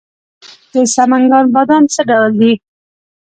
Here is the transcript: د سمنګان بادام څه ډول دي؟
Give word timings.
د 0.71 0.75
سمنګان 0.95 1.45
بادام 1.53 1.83
څه 1.93 2.01
ډول 2.09 2.31
دي؟ 2.41 2.53